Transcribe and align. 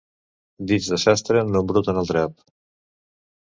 Dits 0.71 0.87
de 0.93 0.97
sastre 1.03 1.43
no 1.51 1.61
embruten 1.67 2.01
el 2.03 2.11
drap. 2.13 2.35